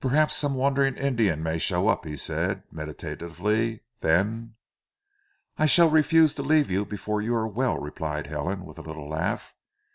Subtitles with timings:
[0.00, 3.80] "Perhaps some wandering Indian may show up," he said meditatively.
[4.00, 4.56] "Then"
[5.56, 9.08] "I shall refuse to leave you before you are well," replied Helen with a little
[9.08, 9.54] laugh.